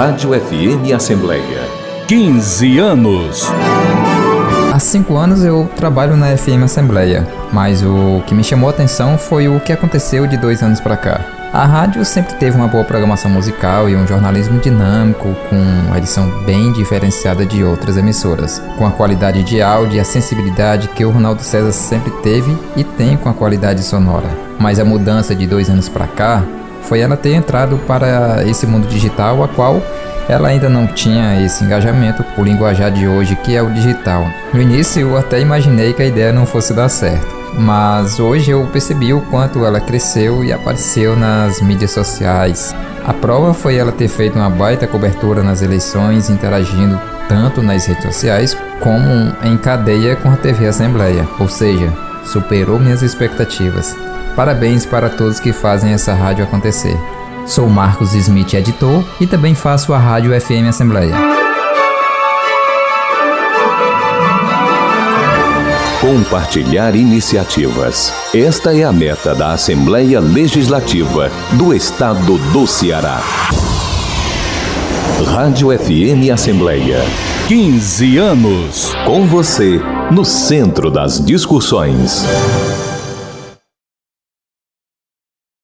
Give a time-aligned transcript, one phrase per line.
[0.00, 1.60] Rádio FM Assembleia.
[2.08, 3.46] 15 anos.
[4.72, 9.18] Há cinco anos eu trabalho na FM Assembleia, mas o que me chamou a atenção
[9.18, 11.20] foi o que aconteceu de dois anos para cá.
[11.52, 16.30] A rádio sempre teve uma boa programação musical e um jornalismo dinâmico, com uma edição
[16.46, 21.10] bem diferenciada de outras emissoras, com a qualidade de áudio e a sensibilidade que o
[21.10, 24.30] Ronaldo César sempre teve e tem com a qualidade sonora.
[24.58, 26.42] Mas a mudança de dois anos para cá
[26.82, 29.80] foi ela ter entrado para esse mundo digital, a qual
[30.30, 34.24] ela ainda não tinha esse engajamento o linguajar de hoje que é o digital.
[34.54, 37.26] No início eu até imaginei que a ideia não fosse dar certo,
[37.58, 42.72] mas hoje eu percebi o quanto ela cresceu e apareceu nas mídias sociais.
[43.04, 48.04] A prova foi ela ter feito uma baita cobertura nas eleições, interagindo tanto nas redes
[48.04, 51.92] sociais como em cadeia com a TV Assembleia, ou seja,
[52.24, 53.96] superou minhas expectativas.
[54.36, 56.96] Parabéns para todos que fazem essa rádio acontecer.
[57.46, 61.14] Sou Marcos Smith, editor, e também faço a Rádio FM Assembleia.
[66.00, 68.12] Compartilhar iniciativas.
[68.34, 73.20] Esta é a meta da Assembleia Legislativa do Estado do Ceará.
[75.26, 77.02] Rádio FM Assembleia.
[77.48, 78.94] 15 anos.
[79.04, 82.24] Com você, no centro das discussões.